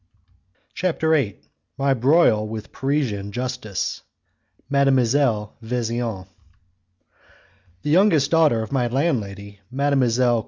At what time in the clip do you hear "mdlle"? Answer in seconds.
4.71-5.51, 9.71-10.39